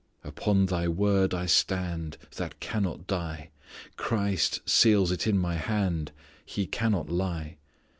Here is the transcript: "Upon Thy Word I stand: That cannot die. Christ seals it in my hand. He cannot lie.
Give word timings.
"Upon 0.23 0.65
Thy 0.65 0.87
Word 0.87 1.31
I 1.35 1.45
stand: 1.45 2.17
That 2.37 2.59
cannot 2.59 3.05
die. 3.05 3.51
Christ 3.97 4.67
seals 4.67 5.11
it 5.11 5.27
in 5.27 5.37
my 5.37 5.57
hand. 5.57 6.11
He 6.43 6.65
cannot 6.65 7.11
lie. 7.11 7.57